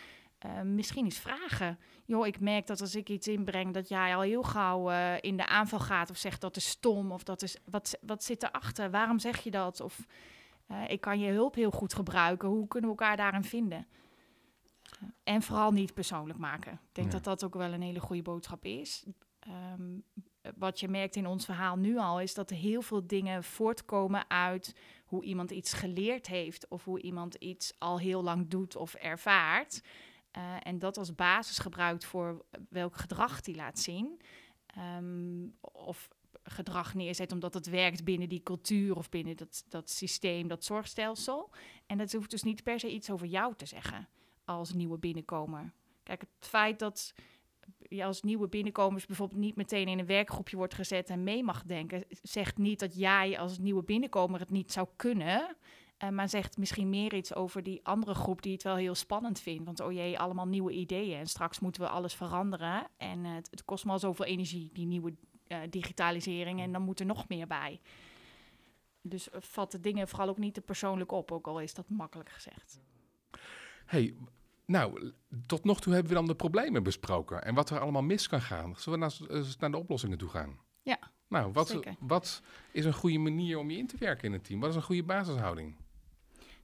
[0.45, 1.79] Uh, misschien eens vragen.
[2.05, 5.37] Joh, ik merk dat als ik iets inbreng, dat jij al heel gauw uh, in
[5.37, 8.91] de aanval gaat of zegt dat is stom of dat is wat, wat zit erachter?
[8.91, 9.81] Waarom zeg je dat?
[9.81, 10.05] Of
[10.87, 12.49] ik kan je hulp heel goed gebruiken.
[12.49, 13.87] Hoe kunnen we elkaar daarin vinden?
[15.23, 16.71] en vooral niet persoonlijk maken.
[16.73, 17.13] Ik denk Ja.
[17.13, 19.05] dat dat ook wel een hele goede boodschap is.
[19.39, 19.99] Ehm,
[20.55, 24.29] wat je merkt in ons verhaal nu al, is dat er heel veel dingen voortkomen
[24.29, 28.93] uit hoe iemand iets geleerd heeft of hoe iemand iets al heel lang doet of
[28.93, 29.83] ervaart.
[30.37, 34.21] Uh, en dat als basis gebruikt voor welk gedrag die laat zien.
[34.65, 36.07] Ehm, of
[36.51, 41.49] gedrag neerzet omdat het werkt binnen die cultuur of binnen dat, dat systeem, dat zorgstelsel.
[41.85, 44.07] En dat hoeft dus niet per se iets over jou te zeggen
[44.45, 45.73] als nieuwe binnenkomer.
[46.03, 47.13] Kijk, het feit dat
[47.79, 51.63] je als nieuwe binnenkomers bijvoorbeeld niet meteen in een werkgroepje wordt gezet en mee mag
[51.63, 55.55] denken, zegt niet dat jij als nieuwe binnenkomer het niet zou kunnen.
[56.03, 59.39] Uh, maar zegt misschien meer iets over die andere groep die het wel heel spannend
[59.39, 59.65] vindt.
[59.65, 61.17] Want oh jee, allemaal nieuwe ideeën.
[61.17, 62.87] En straks moeten we alles veranderen.
[62.97, 65.15] En uh, het, het, kost maar zoveel energie, die nieuwe
[65.51, 66.61] uh, digitalisering.
[66.61, 67.81] En dan moet er nog meer bij.
[69.01, 72.29] Dus vat de dingen vooral ook niet te persoonlijk op, ook al is dat makkelijk
[72.29, 72.79] gezegd.
[73.85, 74.15] Hey,
[74.65, 75.13] nou,
[75.45, 78.41] tot nog toe hebben we dan de problemen besproken en wat er allemaal mis kan
[78.41, 78.75] gaan.
[78.77, 80.59] Zullen we naar, naar de oplossingen toe gaan?
[80.81, 80.99] Ja.
[81.27, 84.59] Nou, wat, wat is een goede manier om je in te werken in het team?
[84.59, 85.75] Wat is een goede basishouding?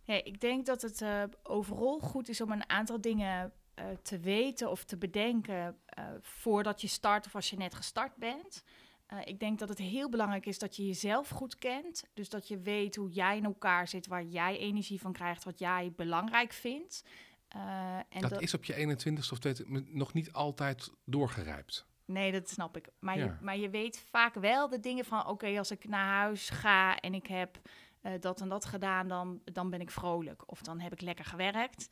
[0.06, 4.72] Ik denk dat het uh, overal goed is om een aantal dingen uh, te weten
[4.72, 8.64] of te bedenken uh, voordat je start of als je net gestart bent.
[9.24, 12.04] ik denk dat het heel belangrijk is dat je jezelf goed kent.
[12.14, 15.60] Dus dat je weet hoe jij in elkaar zit, waar jij energie van krijgt, wat
[15.60, 17.04] jij belangrijk vindt.
[17.48, 21.86] en dat, dat, is op je 21ste of tweede nog niet altijd doorgerijpt.
[22.06, 22.90] Nee, dat snap ik.
[23.00, 26.50] Maar, je, maar je weet vaak wel de dingen van: oké, als ik naar huis
[26.50, 27.60] ga en ik heb
[28.20, 30.52] dat en dat gedaan, dan, dan ben ik vrolijk.
[30.52, 31.88] Of dan heb ik lekker gewerkt.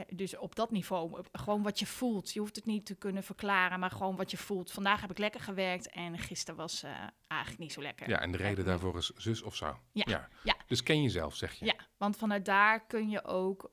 [0.00, 2.32] Uh, dus op dat niveau, gewoon wat je voelt.
[2.32, 4.72] Je hoeft het niet te kunnen verklaren, maar gewoon wat je voelt.
[4.72, 6.90] Vandaag heb ik lekker gewerkt en gisteren was uh,
[7.26, 8.08] eigenlijk niet zo lekker.
[8.08, 9.78] Ja, en de reden daarvoor is zus of zo.
[9.92, 10.04] Ja.
[10.06, 10.28] ja.
[10.44, 10.56] ja.
[10.66, 11.64] Dus ken jezelf, zeg je.
[11.64, 13.72] Ja, want vanuit daar kun je ook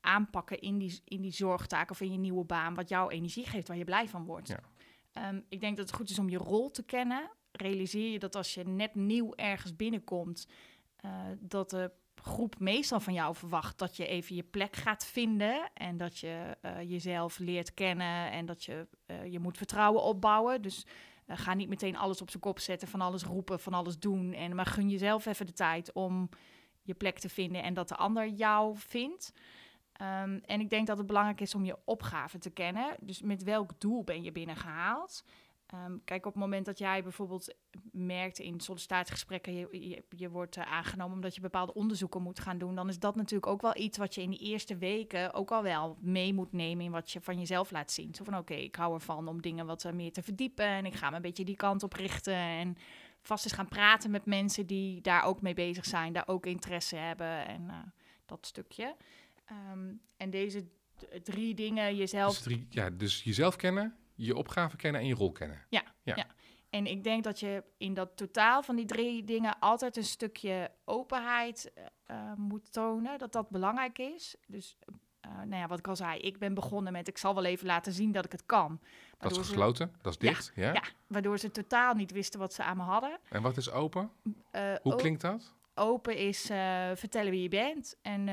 [0.00, 3.68] aanpakken in die, in die zorgtaak of in je nieuwe baan, wat jouw energie geeft,
[3.68, 4.48] waar je blij van wordt.
[4.48, 4.60] Ja.
[5.28, 7.30] Um, ik denk dat het goed is om je rol te kennen.
[7.52, 10.48] Realiseer je dat als je net nieuw ergens binnenkomt,
[11.04, 15.70] uh, dat de groep meestal van jou verwacht dat je even je plek gaat vinden
[15.74, 20.62] en dat je uh, jezelf leert kennen en dat je uh, je moet vertrouwen opbouwen.
[20.62, 20.86] Dus
[21.26, 24.32] ga niet meteen alles op zijn kop zetten, van alles roepen, van alles doen.
[24.32, 26.28] En, maar gun jezelf even de tijd om
[26.82, 29.32] je plek te vinden en dat de ander jou vindt.
[30.02, 32.96] Um, en ik denk dat het belangrijk is om je opgave te kennen.
[33.00, 35.24] Dus met welk doel ben je binnengehaald?
[35.74, 37.54] Um, kijk, op het moment dat jij bijvoorbeeld
[37.92, 42.58] merkt in sollicitatiegesprekken, je, je, je wordt uh, aangenomen omdat je bepaalde onderzoeken moet gaan
[42.58, 45.50] doen, dan is dat natuurlijk ook wel iets wat je in de eerste weken ook
[45.50, 48.14] al wel mee moet nemen in wat je van jezelf laat zien.
[48.14, 50.94] Zo van oké, ik hou ervan om dingen wat uh, meer te verdiepen en ik
[50.94, 52.76] ga me een beetje die kant op richten en
[53.22, 56.96] vast eens gaan praten met mensen die daar ook mee bezig zijn, daar ook interesse
[56.96, 57.74] hebben en uh,
[58.26, 58.96] dat stukje.
[59.72, 60.64] Um, en deze
[61.22, 62.32] drie dingen jezelf.
[62.32, 65.64] Dus, drie, ja, dus jezelf kennen, je opgave kennen en je rol kennen.
[65.68, 66.26] Ja, ja, ja.
[66.70, 70.70] En ik denk dat je in dat totaal van die drie dingen altijd een stukje
[70.84, 71.72] openheid
[72.10, 73.18] uh, moet tonen.
[73.18, 74.36] Dat dat belangrijk is.
[74.46, 74.76] Dus,
[75.26, 77.66] uh, nou ja, wat ik al zei, ik ben begonnen met: ik zal wel even
[77.66, 78.80] laten zien dat ik het kan.
[79.18, 80.52] Dat is gesloten, dat is dicht.
[80.54, 80.82] Ja, ja?
[81.06, 83.18] waardoor ze totaal niet wisten wat ze aan me hadden.
[83.28, 84.10] En wat is open?
[84.52, 85.54] Uh, Hoe klinkt dat?
[85.74, 86.42] Open is
[86.94, 88.28] vertellen wie je bent en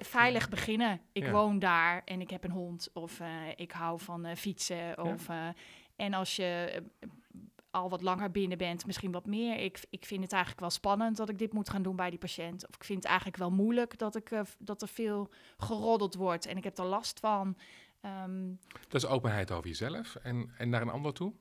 [0.00, 1.00] veilig beginnen.
[1.12, 2.90] Ik woon daar en ik heb een hond.
[2.92, 5.04] Of uh, ik hou van uh, fietsen.
[5.04, 5.48] Of, uh,
[5.96, 6.82] en als je
[7.70, 9.58] al wat langer binnen bent, misschien wat meer.
[9.58, 12.18] Ik, ik vind het eigenlijk wel spannend dat ik dit moet gaan doen bij die
[12.18, 12.68] patiënt.
[12.68, 16.56] Of ik vind het eigenlijk wel moeilijk dat, ik, dat er veel geroddeld wordt en
[16.56, 17.56] ik heb er last van.
[18.24, 21.32] Um, dat is openheid over jezelf en, en naar een ander toe?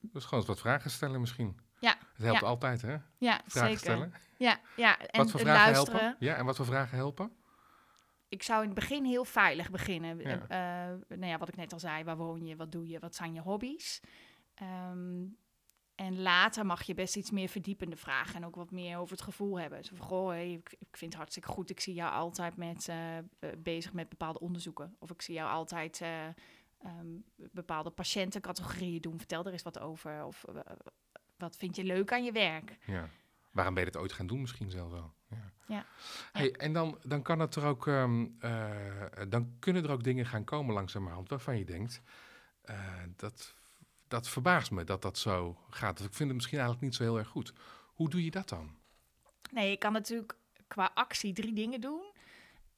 [0.00, 1.58] Dus gewoon wat vragen stellen misschien.
[1.84, 1.96] Ja.
[2.14, 2.96] Het helpt altijd, hè?
[3.18, 3.78] Ja, vragen zeker.
[3.78, 4.14] stellen.
[4.36, 4.98] Ja, ja.
[4.98, 6.00] En wat voor vragen luisteren.
[6.00, 6.26] helpen?
[6.26, 7.32] Ja, en wat voor vragen helpen?
[8.28, 10.18] Ik zou in het begin heel veilig beginnen.
[10.18, 10.34] Ja.
[10.90, 13.14] Uh, nou ja, wat ik net al zei, waar woon je, wat doe je, wat
[13.14, 14.00] zijn je hobby's?
[14.62, 15.36] Um,
[15.94, 19.24] en later mag je best iets meer verdiepende vragen en ook wat meer over het
[19.24, 19.84] gevoel hebben.
[19.84, 21.70] Zo van, goh, hey, ik, ik, vind het hartstikke goed.
[21.70, 22.96] Ik zie jou altijd met, uh,
[23.58, 24.96] bezig met bepaalde onderzoeken.
[24.98, 26.26] Of ik zie jou altijd uh,
[26.84, 29.18] um, bepaalde patiëntencategorieën doen.
[29.18, 30.24] Vertel er eens wat over.
[30.24, 30.44] Of
[31.36, 32.78] wat vind je leuk aan je werk?
[32.86, 33.08] Ja.
[33.50, 35.14] Waarom ben je het ooit gaan doen misschien zelf wel?
[35.28, 35.52] Ja.
[35.66, 35.86] ja.
[36.32, 38.70] Hey, en dan, dan kan het er ook, um, uh,
[39.28, 42.02] dan kunnen er ook dingen gaan komen langzamerhand waarvan je denkt,
[42.64, 42.76] uh,
[43.16, 43.54] dat,
[44.08, 46.00] dat verbaast me dat dat zo gaat.
[46.00, 47.52] ik vind het misschien eigenlijk niet zo heel erg goed.
[47.94, 48.76] Hoe doe je dat dan?
[49.52, 50.36] Nee, je kan natuurlijk
[50.68, 52.13] qua actie drie dingen doen.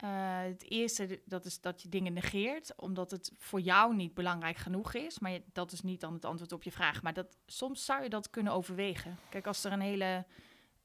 [0.04, 4.56] Uh, het eerste dat is dat je dingen negeert, omdat het voor jou niet belangrijk
[4.56, 5.18] genoeg is.
[5.18, 7.02] Maar dat is niet dan het antwoord op je vraag.
[7.02, 9.18] Maar dat, soms zou je dat kunnen overwegen.
[9.28, 10.26] Kijk, als er een hele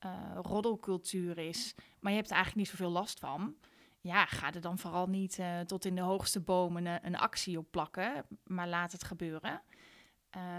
[0.05, 3.55] uh, roddelcultuur is, maar je hebt er eigenlijk niet zoveel last van.
[4.01, 7.71] Ja, ga er dan vooral niet uh, tot in de hoogste bomen een, actie op
[7.71, 9.61] plakken, maar laat het gebeuren.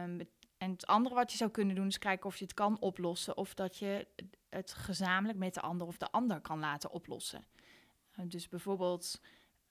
[0.03, 0.21] Um,
[0.57, 3.37] en het andere wat je zou kunnen doen is kijken of je het kan oplossen
[3.37, 4.07] of dat je
[4.49, 7.45] het gezamenlijk met de ander of de ander kan laten oplossen.
[8.19, 9.21] Uh, dus bijvoorbeeld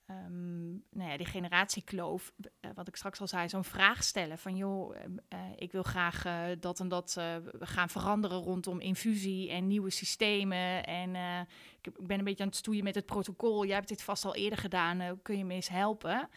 [0.07, 4.55] um, nou ja, die generatiekloof, uh, wat ik straks al zei, zo'n vraag stellen van
[4.55, 6.23] joh, uh, ik wil graag
[6.59, 7.17] dat en dat
[7.59, 10.85] gaan veranderen rondom infusie en nieuwe systemen.
[10.85, 11.15] En
[11.81, 13.65] ik, ben een beetje aan het stoeien met het protocol.
[13.65, 16.29] Jij hebt dit vast al eerder gedaan, kun je me eens helpen?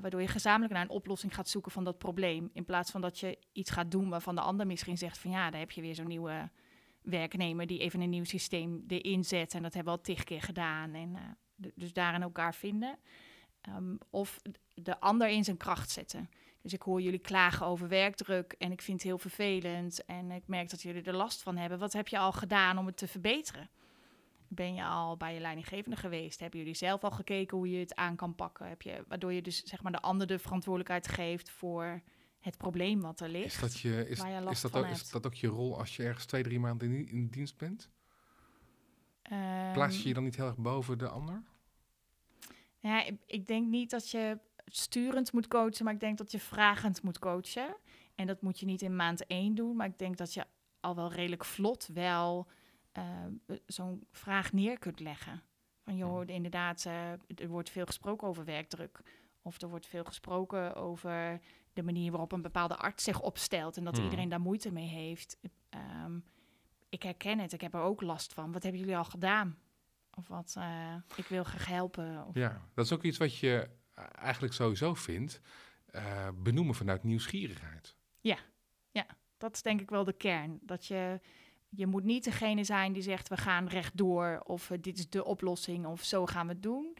[0.00, 2.50] Waardoor je gezamenlijk naar een oplossing gaat zoeken van dat probleem.
[2.52, 5.50] In plaats van dat je iets gaat doen waarvan de ander misschien zegt van ja,
[5.50, 6.50] daar heb je weer zo'n nieuwe
[7.02, 9.54] werknemer die even een nieuw systeem erin zet.
[9.54, 10.94] En dat hebben we al tig keer gedaan.
[10.94, 12.98] En dus daarin elkaar vinden.
[13.68, 14.40] Um, of
[14.74, 16.30] de ander in zijn kracht zetten.
[16.62, 20.04] Dus ik hoor jullie klagen over werkdruk en ik vind het heel vervelend.
[20.04, 21.78] En ik merk dat jullie er last van hebben.
[21.78, 23.70] Wat heb je al gedaan om het te verbeteren?
[24.48, 26.40] Ben je al bij je leidinggevende geweest?
[26.40, 28.68] Hebben jullie zelf al gekeken hoe je het aan kan pakken?
[28.68, 32.02] Heb je, waardoor je dus zeg maar de ander de verantwoordelijkheid geeft voor
[32.40, 33.54] het probleem wat er ligt.
[33.54, 36.02] Is dat, je, is, je is, dat, ook, is dat ook je rol als je
[36.02, 37.90] ergens twee, drie maanden in, in dienst bent?
[39.32, 41.42] Um, Plaats je je dan niet heel erg boven de ander?
[42.78, 46.40] Ja, ik, ik denk niet dat je sturend moet coachen, maar ik denk dat je
[46.40, 47.76] vragend moet coachen.
[48.14, 50.44] En dat moet je niet in maand één doen, maar ik denk dat je
[50.80, 52.46] al wel redelijk vlot wel
[52.98, 53.04] uh,
[53.66, 55.42] zo'n vraag neer kunt leggen.
[55.82, 56.28] Van joh, hmm.
[56.28, 59.00] inderdaad, uh, er wordt veel gesproken over werkdruk.
[59.42, 61.40] Of er wordt veel gesproken over
[61.72, 64.04] de manier waarop een bepaalde arts zich opstelt en dat hmm.
[64.04, 65.36] iedereen daar moeite mee heeft.
[66.04, 66.24] Um,
[66.96, 68.52] ik herken het, ik heb er ook last van.
[68.52, 69.58] Wat hebben jullie al gedaan?
[70.14, 72.26] Of wat, uh, ik wil graag helpen.
[72.26, 72.34] Of...
[72.34, 73.68] Ja, dat is ook iets wat je
[74.14, 75.40] eigenlijk sowieso vindt.
[75.94, 77.96] Uh, benoemen vanuit nieuwsgierigheid.
[78.20, 78.38] Ja,
[78.90, 79.06] ja,
[79.38, 80.58] dat is denk ik wel de kern.
[80.62, 81.20] Dat je,
[81.68, 85.24] je moet niet degene zijn die zegt we gaan rechtdoor of uh, dit is de
[85.24, 86.96] oplossing of zo gaan we het doen.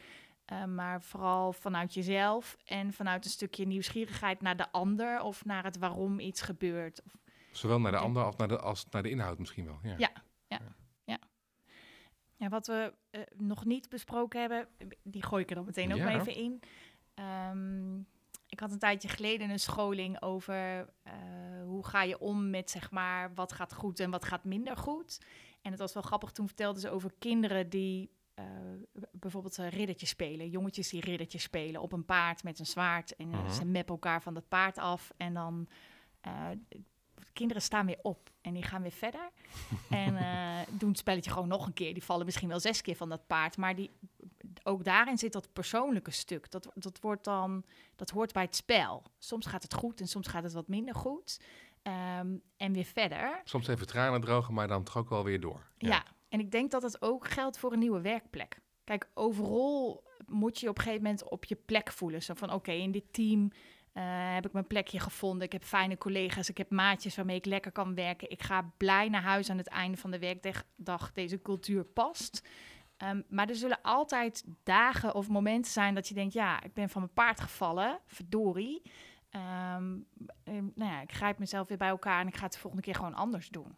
[0.51, 5.63] Uh, maar vooral vanuit jezelf en vanuit een stukje nieuwsgierigheid naar de ander of naar
[5.63, 7.01] het waarom iets gebeurt.
[7.03, 7.17] Of,
[7.57, 9.79] Zowel naar de ander als naar de, als naar de inhoud misschien wel.
[9.83, 10.11] Ja, ja,
[10.47, 10.59] ja.
[11.03, 11.19] ja.
[12.35, 12.49] ja.
[12.49, 14.67] wat we uh, nog niet besproken hebben,
[15.03, 16.61] die gooi ik er dan meteen ook even in.
[17.49, 18.07] Um,
[18.49, 21.13] ik had een tijdje geleden een scholing over uh,
[21.63, 25.21] hoe ga je om met zeg maar wat gaat goed en wat gaat minder goed.
[25.61, 28.45] En het was wel grappig, toen vertelden ze over kinderen die uh,
[29.11, 30.49] bijvoorbeeld uh, riddertjes spelen.
[30.49, 33.15] Jongetjes die riddertjes spelen op een paard met een zwaard.
[33.15, 35.11] En uh, ze meppen elkaar van dat paard af.
[35.17, 35.67] En dan
[37.37, 39.29] kinderen staan weer op en die gaan weer verder.
[39.89, 40.13] en
[40.79, 41.93] doen het spelletje gewoon nog een keer.
[41.93, 43.57] Die vallen misschien wel zes keer van dat paard.
[43.57, 43.91] Maar die,
[44.63, 46.51] ook daarin zit dat persoonlijke stuk.
[46.51, 47.63] Dat, dat, wordt dan,
[47.95, 49.03] dat hoort bij het spel.
[49.17, 51.39] Soms gaat het goed en soms gaat het wat minder goed.
[51.83, 53.41] Um, en weer verder.
[53.43, 55.71] Soms even tranen drogen, maar dan toch ook wel weer door.
[55.77, 55.89] Ja.
[55.89, 56.03] ja.
[56.29, 58.59] en ik denk dat het ook geldt voor een nieuwe werkplek.
[58.83, 62.23] Kijk, overal moet je op een gegeven moment op je plek voelen.
[62.23, 63.51] Zo van, oké, in dit team
[63.97, 65.45] uh, heb ik mijn plekje gevonden.
[65.45, 68.29] Ik heb fijne collega's, ik heb maatjes waarmee ik lekker kan werken.
[68.29, 71.11] Ik ga blij naar huis aan het einde van de werkdag.
[71.13, 72.47] Deze cultuur past.
[73.03, 76.89] Um, maar er zullen altijd dagen of momenten zijn dat je denkt: ja, ik ben
[76.89, 78.81] van mijn paard gevallen, verdorie.
[79.31, 80.05] Um,
[80.75, 82.95] nou ja, ik grijp mezelf weer bij elkaar en ik ga het de volgende keer
[82.95, 83.75] gewoon anders doen.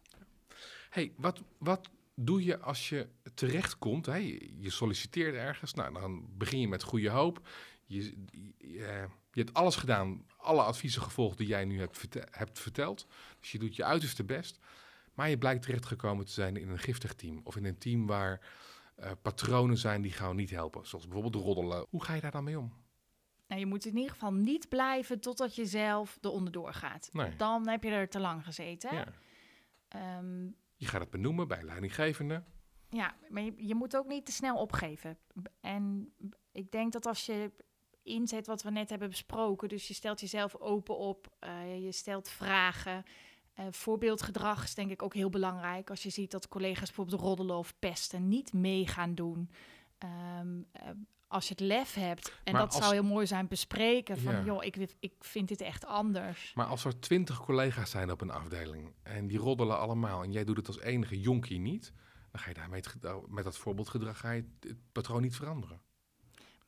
[0.90, 4.06] hey, wat, wat doe je als je terechtkomt?
[4.06, 4.16] Hè?
[4.60, 7.48] Je solliciteert ergens, nou, dan begin je met goede hoop.
[7.86, 8.24] Je,
[8.58, 13.08] je, je hebt alles gedaan, alle adviezen gevolgd die jij nu hebt, hebt verteld.
[13.40, 14.60] Dus je doet je uiterste best.
[15.14, 17.42] Maar je blijkt terechtgekomen te zijn in een giftig team.
[17.44, 18.42] Of in een team waar
[19.00, 20.88] uh, patronen zijn die gewoon niet helpen.
[20.88, 21.86] Zoals bijvoorbeeld roddelen.
[21.90, 22.74] Hoe ga je daar dan mee om?
[23.48, 27.10] Nou, je moet in ieder geval niet blijven totdat je zelf er onderdoor gaat.
[27.12, 27.36] Nee.
[27.36, 28.96] Dan heb je er te lang gezeten.
[29.90, 30.18] Ja.
[30.18, 32.44] Um, je gaat het benoemen bij leidinggevende.
[32.90, 35.18] Ja, maar je, je, moet ook niet te snel opgeven.
[35.62, 36.14] En
[36.52, 37.52] ik denk dat als je
[38.04, 42.30] inzet wat we net hebben besproken, dus je stelt jezelf open op, uh, je stelt
[42.30, 43.04] vragen,
[43.60, 45.90] uh, voorbeeldgedrag is denk ik ook heel belangrijk.
[45.90, 49.50] Als je ziet dat collega's bijvoorbeeld roddelen of pesten, niet mee gaan doen.
[50.40, 50.90] Um, uh,
[51.30, 54.44] als je het lef hebt, en dat zou heel mooi zijn, bespreken van, ja.
[54.44, 56.52] joh, ik, ik vind dit echt anders.
[56.56, 60.44] Maar als er twintig collega's zijn op een afdeling en die roddelen allemaal en jij
[60.44, 61.94] doet het als enige jonkie niet,
[62.32, 62.82] dan ga je daarmee
[63.28, 65.82] met dat voorbeeldgedrag ga je het patroon niet veranderen.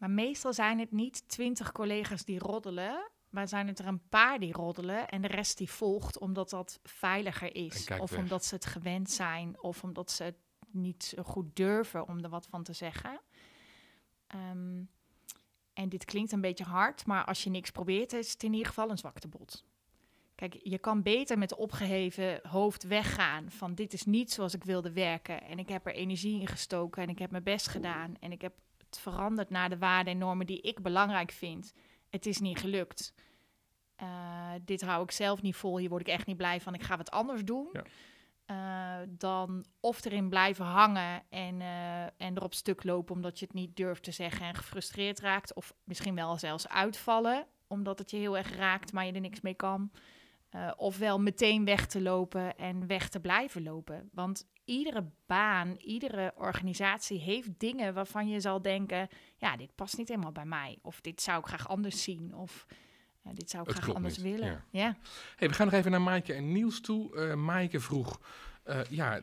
[0.01, 4.39] Maar meestal zijn het niet twintig collega's die roddelen, maar zijn het er een paar
[4.39, 7.87] die roddelen en de rest die volgt omdat dat veiliger is.
[7.99, 10.35] Of omdat ze het gewend zijn, of omdat ze het
[10.71, 13.21] niet goed durven om er wat van te zeggen.
[14.35, 14.89] Um,
[15.73, 18.67] en dit klinkt een beetje hard, maar als je niks probeert, is het in ieder
[18.67, 19.63] geval een zwaktebod.
[20.35, 24.91] Kijk, je kan beter met opgeheven hoofd weggaan van dit is niet zoals ik wilde
[24.91, 25.43] werken.
[25.43, 28.15] En ik heb er energie in gestoken en ik heb mijn best gedaan.
[28.19, 28.53] En ik heb
[28.91, 31.73] het veranderd naar de waarden en normen die ik belangrijk vind
[32.11, 33.13] het is niet gelukt.
[34.01, 36.83] Uh, dit hou ik zelf niet vol, hier word ik echt niet blij van, ik
[36.83, 37.69] ga wat anders doen.
[37.71, 37.83] Ja.
[38.47, 43.53] Uh, dan of erin blijven hangen en, uh, en erop stuk lopen omdat je het
[43.53, 45.53] niet durft te zeggen en gefrustreerd raakt.
[45.53, 49.41] Of misschien wel zelfs uitvallen omdat het je heel erg raakt, maar je er niks
[49.41, 49.91] mee kan.
[50.55, 54.09] Uh, ofwel meteen weg te lopen en weg te blijven lopen.
[54.13, 60.07] Want iedere baan, iedere organisatie heeft dingen waarvan je zal denken: ja, dit past niet
[60.07, 60.77] helemaal bij mij.
[60.81, 62.35] Of dit zou ik graag anders zien.
[62.35, 62.65] Of
[63.27, 64.47] uh, dit zou ik Het graag anders niet, willen.
[64.47, 64.63] ja.
[64.71, 64.97] Ja.
[65.35, 67.15] Hey, we gaan nog even naar Maaike en Niels toe.
[67.15, 68.19] Eh Maaike vroeg,
[68.63, 69.21] eh, ja,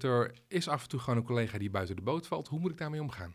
[0.00, 2.48] er is af en toe gewoon een collega die buiten de boot valt.
[2.48, 3.34] Hoe moet ik daarmee omgaan?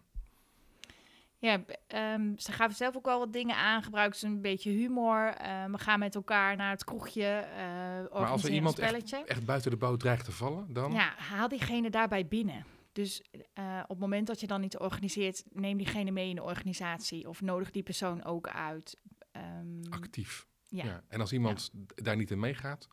[1.42, 3.84] Ja, ehm, ze gaven zelf ook wel wat dingen aan.
[3.84, 5.28] Gebruiken ze een beetje humor.
[5.28, 7.24] Eh, we gaan met elkaar naar het kroegje.
[7.26, 9.26] eh organiseren iemand een echt- spelletje.
[9.26, 10.92] Echt buiten de boot dreigt te vallen, dan?
[10.92, 12.66] Ja, haal diegene daarbij binnen.
[12.92, 13.22] Dus
[13.54, 17.28] eh, op het moment dat je dan iets organiseert, neem diegene mee in de organisatie.
[17.30, 19.00] Of nodig die persoon ook uit.
[19.32, 20.48] Ehm, Actief.
[20.68, 20.84] ja.
[20.84, 21.04] Ja.
[21.08, 22.88] En als iemand daar niet in meegaat,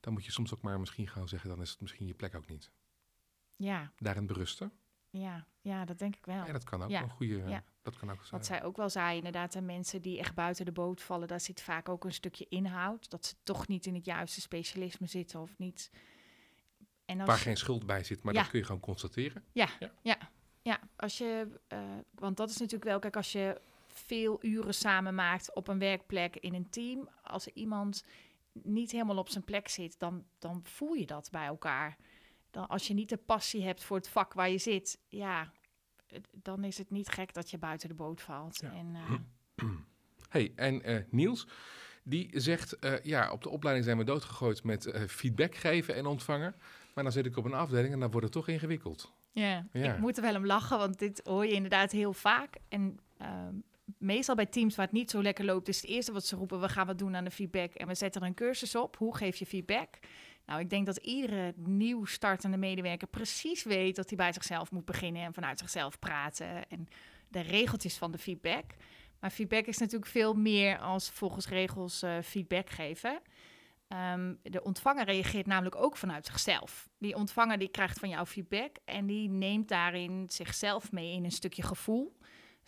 [0.00, 2.34] dan moet je soms ook maar misschien gewoon zeggen, dan is het misschien je plek
[2.34, 2.70] ook niet.
[3.56, 4.72] Ja, Daarin berusten.
[5.10, 6.44] ja, ja, dat denk ik wel.
[6.46, 7.02] Ja, dat kan ook Ja.
[7.02, 7.62] een goede, Ja.
[7.82, 8.30] dat kan ook zijn.
[8.40, 11.40] Wat zij ook wel zei, inderdaad, aan mensen die echt buiten de boot vallen, daar
[11.40, 13.10] zit vaak ook een stukje inhoud.
[13.10, 15.90] Dat ze toch niet in het juiste specialisme zitten of niet.
[17.04, 18.40] En als Waar geen schuld bij zit, maar Ja.
[18.40, 19.44] dat kun je gewoon constateren.
[19.52, 19.68] Ja,
[20.96, 21.78] als je, eh,
[22.14, 26.36] want dat is natuurlijk wel, kijk, als je veel uren samen maakt op een werkplek
[26.36, 28.04] in een team, als iemand
[28.52, 31.96] niet helemaal op zijn plek zit, dan, dan voel je dat bij elkaar.
[32.56, 35.52] Dan, als je niet de passie hebt voor het vak waar je zit, ja,
[36.30, 38.60] dan is het niet gek dat je buiten de boot valt.
[38.60, 38.72] Ja.
[38.72, 39.68] En, eh,
[40.28, 41.46] hey, en eh, Niels,
[42.02, 46.06] die zegt, eh, ja, op de opleiding zijn we doodgegooid met eh, feedback geven en
[46.06, 46.54] ontvangen.
[46.94, 49.12] Maar dan zit ik op een afdeling en dan wordt het toch ingewikkeld.
[49.30, 49.92] Ja, Ja.
[49.94, 52.56] ik moet er wel om lachen, want dit hoor je inderdaad heel vaak.
[52.68, 53.54] En ehm,
[53.98, 56.60] meestal bij teams waar het niet zo lekker loopt, is het eerste wat ze roepen:
[56.60, 58.96] we gaan wat doen aan de feedback en we zetten er een cursus op.
[58.96, 59.98] Hoe geef je feedback?
[60.46, 64.84] Nou, ik denk dat iedere nieuw startende medewerker precies weet dat hij bij zichzelf moet
[64.84, 66.88] beginnen en vanuit zichzelf praten en
[67.28, 68.64] de regeltjes van de feedback.
[69.20, 73.20] Maar feedback is natuurlijk veel meer als volgens regels eh, feedback geven.
[73.88, 76.88] Ehm, de ontvanger reageert namelijk ook vanuit zichzelf.
[76.98, 81.32] Die ontvanger die krijgt van jou feedback en die neemt daarin zichzelf mee in een
[81.32, 82.16] stukje gevoel.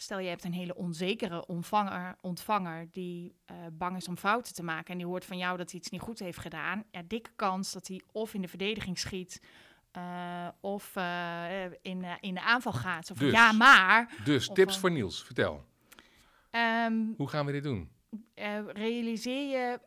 [0.00, 4.62] Stel je hebt een hele onzekere ontvanger, ontvanger die eh, bang is om fouten te
[4.62, 6.84] maken en die hoort van jou dat hij iets niet goed heeft gedaan.
[6.90, 9.42] Ja, dikke kans dat hij of in de verdediging schiet
[9.90, 13.18] eh, of eh, in, in de aanval gaat.
[13.18, 13.32] Dus.
[13.32, 14.14] ja, maar.
[14.24, 15.64] Dus Of, tips voor Niels, vertel.
[16.50, 17.90] ehm, Hoe gaan we dit doen?
[18.66, 19.80] realiseer je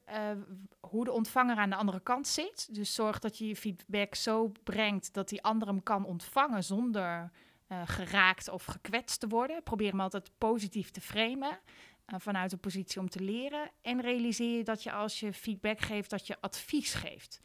[0.79, 2.75] hoe de ontvanger aan de andere kant zit.
[2.75, 7.31] Dus zorg dat je je feedback zo brengt dat die ander hem kan ontvangen zonder
[7.71, 9.63] eh, geraakt of gekwetst te worden.
[9.63, 11.59] Probeer hem altijd positief te framen.
[12.05, 13.71] eh, vanuit een positie om te leren.
[13.81, 17.39] En realiseer je dat je als je feedback geeft, dat je advies geeft.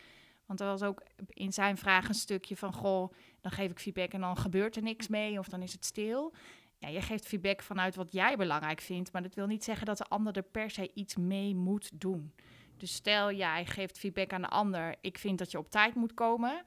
[0.47, 4.13] Want er was ook in zijn vraag een stukje van: Goh, dan geef ik feedback
[4.13, 6.35] en dan gebeurt er niks mee, of dan is het stil.
[6.79, 9.99] Ja, je geeft feedback vanuit wat jij belangrijk vindt, maar dat wil niet zeggen dat
[9.99, 12.33] de ander er per se iets mee moet doen.
[12.77, 16.15] Dus stel jij geeft feedback aan de ander, ik vind dat je op tijd moet
[16.15, 16.65] komen.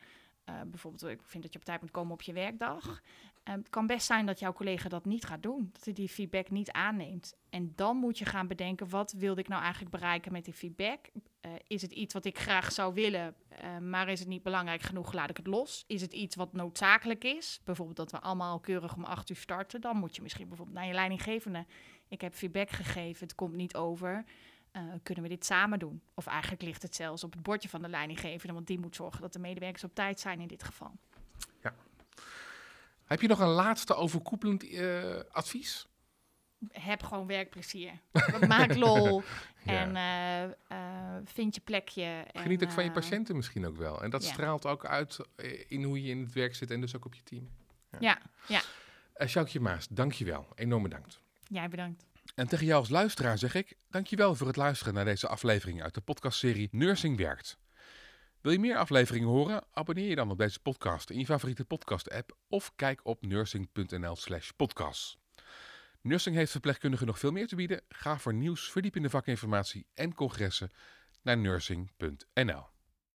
[0.49, 3.01] Eh, bijvoorbeeld, ik vind dat je op tijd moet komen op je werkdag.
[3.49, 6.09] Eh, het kan best zijn dat jouw collega dat niet gaat doen, dat hij die
[6.09, 7.37] feedback niet aanneemt.
[7.49, 10.99] En dan moet je gaan bedenken, wat wilde ik nou eigenlijk bereiken met die feedback?
[11.39, 14.81] Eh, is het iets wat ik graag zou willen, eh, maar is het niet belangrijk
[14.81, 15.83] genoeg, laat ik het los?
[15.87, 17.61] Is het iets wat noodzakelijk is?
[17.63, 19.81] Bijvoorbeeld dat we allemaal keurig om acht uur starten.
[19.81, 21.65] Dan moet je misschien bijvoorbeeld naar je leidinggevende.
[22.07, 24.25] Ik heb feedback gegeven, het komt niet over.
[24.71, 26.01] Eh, kunnen we dit samen doen?
[26.13, 29.21] Of eigenlijk ligt het zelfs op het bordje van de leidinggevende, want die moet zorgen
[29.21, 30.91] dat de medewerkers op tijd zijn in dit geval.
[33.09, 35.87] Heb je nog een laatste overkoepelend eh, advies?
[36.71, 37.91] Heb gewoon werkplezier.
[38.47, 39.21] Maak lol
[39.63, 39.73] Ja.
[39.73, 40.43] en eh,
[40.77, 42.03] eh, vind je plekje.
[42.03, 44.03] en, Geniet ook van je patiënten misschien ook wel.
[44.03, 44.31] En dat ja.
[44.31, 45.19] straalt ook uit
[45.67, 47.49] in hoe je in het werk zit en dus ook op je team.
[47.99, 48.19] Ja,
[49.17, 50.47] Uh, Sjoukje Maas, dank je wel.
[50.55, 51.21] Enorm bedankt.
[51.47, 52.05] jij bedankt.
[52.35, 55.93] En tegen jou als luisteraar zeg ik, dankjewel voor het luisteren naar deze aflevering uit
[55.93, 57.57] de podcastserie Nursing Werkt.
[58.41, 59.63] Wil je meer afleveringen horen?
[59.71, 64.49] Abonneer je dan op deze podcast in je favoriete podcast-app of kijk op nursing.nl slash
[64.49, 65.17] podcast.
[66.01, 67.81] Nursing heeft verpleegkundigen nog veel meer te bieden.
[67.89, 70.71] Ga voor nieuws, verdiepende vakinformatie en congressen
[71.21, 72.78] naar nursing.nl.